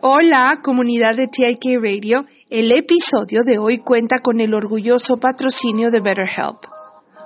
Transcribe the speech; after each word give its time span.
Hola, 0.00 0.58
comunidad 0.60 1.14
de 1.14 1.28
TIK 1.28 1.80
Radio. 1.80 2.26
El 2.50 2.72
episodio 2.72 3.44
de 3.44 3.58
hoy 3.58 3.78
cuenta 3.78 4.18
con 4.18 4.40
el 4.40 4.54
orgulloso 4.54 5.18
patrocinio 5.18 5.92
de 5.92 6.00
BetterHelp. 6.00 6.64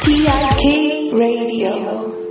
TIK 0.00 1.12
Radio. 1.12 2.25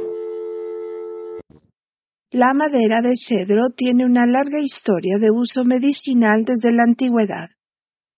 La 2.36 2.54
madera 2.54 3.00
de 3.02 3.14
cedro 3.16 3.70
tiene 3.74 4.04
una 4.04 4.26
larga 4.26 4.60
historia 4.60 5.18
de 5.22 5.32
uso 5.32 5.64
medicinal 5.64 6.44
desde 6.44 6.74
la 6.74 6.84
antigüedad. 6.84 7.48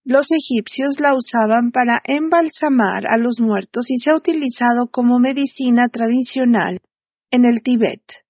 Los 0.03 0.31
egipcios 0.31 0.99
la 0.99 1.13
usaban 1.13 1.69
para 1.69 2.01
embalsamar 2.03 3.05
a 3.05 3.19
los 3.19 3.39
muertos 3.39 3.91
y 3.91 3.99
se 3.99 4.09
ha 4.09 4.15
utilizado 4.15 4.87
como 4.89 5.19
medicina 5.19 5.87
tradicional 5.89 6.81
en 7.29 7.45
el 7.45 7.61
Tíbet. 7.61 8.25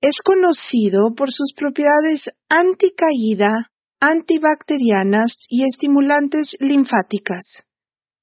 Es 0.00 0.22
conocido 0.22 1.14
por 1.14 1.30
sus 1.30 1.54
propiedades 1.54 2.28
anticaída, 2.48 3.70
antibacterianas 4.00 5.36
y 5.48 5.62
estimulantes 5.62 6.56
linfáticas. 6.58 7.64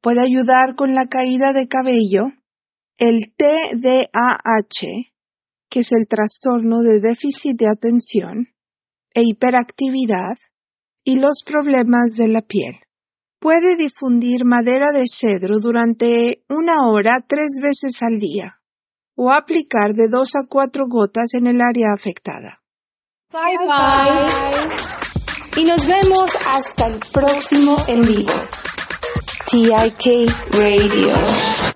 Puede 0.01 0.19
ayudar 0.19 0.75
con 0.75 0.95
la 0.95 1.05
caída 1.05 1.53
de 1.53 1.69
cabello, 1.69 2.33
el 2.97 3.31
TDAH, 3.37 5.13
que 5.69 5.81
es 5.81 5.91
el 5.91 6.07
trastorno 6.07 6.81
de 6.81 6.99
déficit 6.99 7.57
de 7.57 7.67
atención 7.67 8.47
e 9.13 9.23
hiperactividad, 9.23 10.37
y 11.03 11.17
los 11.17 11.43
problemas 11.43 12.15
de 12.15 12.27
la 12.27 12.41
piel. 12.41 12.79
Puede 13.39 13.75
difundir 13.77 14.45
madera 14.45 14.91
de 14.91 15.05
cedro 15.07 15.59
durante 15.59 16.43
una 16.49 16.87
hora 16.87 17.25
tres 17.27 17.57
veces 17.61 18.03
al 18.03 18.19
día 18.19 18.61
o 19.15 19.31
aplicar 19.31 19.93
de 19.93 20.07
dos 20.07 20.35
a 20.35 20.45
cuatro 20.47 20.87
gotas 20.87 21.33
en 21.33 21.47
el 21.47 21.61
área 21.61 21.87
afectada. 21.93 22.61
Bye 23.31 23.57
bye. 23.57 25.61
Y 25.61 25.65
nos 25.65 25.87
vemos 25.87 26.37
hasta 26.47 26.87
el 26.87 26.99
próximo 27.11 27.77
en 27.87 28.01
vivo. 28.01 28.33
TIK 29.49 30.29
Radio. 30.51 31.73